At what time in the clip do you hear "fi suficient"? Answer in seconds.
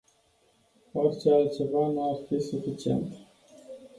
2.27-3.13